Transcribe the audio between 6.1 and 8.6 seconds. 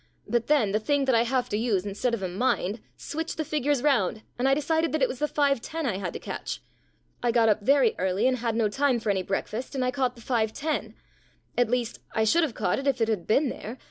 to catch. I got up very early, and had